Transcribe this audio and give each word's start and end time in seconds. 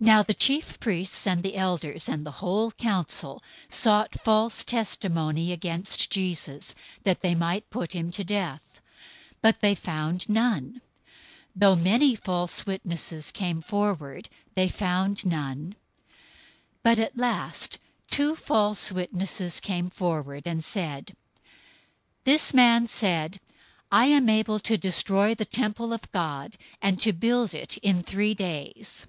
026:059 0.00 0.06
Now 0.08 0.22
the 0.24 0.34
chief 0.34 0.80
priests, 0.80 1.22
the 1.22 1.54
elders, 1.56 2.08
and 2.08 2.26
the 2.26 2.30
whole 2.40 2.72
council 2.72 3.40
sought 3.70 4.20
false 4.20 4.64
testimony 4.64 5.52
against 5.52 6.10
Jesus, 6.10 6.74
that 7.04 7.20
they 7.20 7.36
might 7.36 7.70
put 7.70 7.92
him 7.92 8.10
to 8.10 8.24
death; 8.24 8.80
026:060 9.34 9.38
and 9.44 9.56
they 9.60 9.74
found 9.76 10.28
none. 10.28 10.64
Even 10.66 10.80
though 11.54 11.76
many 11.76 12.16
false 12.16 12.66
witnesses 12.66 13.30
came 13.30 13.62
forward, 13.62 14.28
they 14.56 14.68
found 14.68 15.24
none. 15.24 15.76
But 16.82 16.98
at 16.98 17.16
last 17.16 17.78
two 18.10 18.34
false 18.34 18.90
witnesses 18.90 19.60
came 19.60 19.88
forward, 19.88 20.42
026:061 20.42 20.50
and 20.50 20.64
said, 20.64 21.16
"This 22.24 22.52
man 22.52 22.88
said, 22.88 23.38
'I 23.92 24.06
am 24.06 24.28
able 24.28 24.58
to 24.58 24.76
destroy 24.76 25.36
the 25.36 25.44
temple 25.44 25.92
of 25.92 26.10
God, 26.10 26.56
and 26.80 27.00
to 27.02 27.12
build 27.12 27.54
it 27.54 27.76
in 27.78 28.02
three 28.02 28.34
days.'" 28.34 29.06